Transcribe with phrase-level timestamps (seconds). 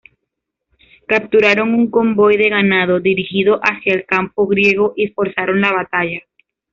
[1.05, 6.21] Capturaron un convoy de ganado dirigido hacia el campo griego y forzaron la batalla.